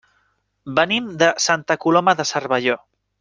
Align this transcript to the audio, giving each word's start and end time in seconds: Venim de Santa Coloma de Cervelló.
Venim 0.79 1.11
de 1.23 1.29
Santa 1.47 1.77
Coloma 1.85 2.17
de 2.23 2.27
Cervelló. 2.33 2.79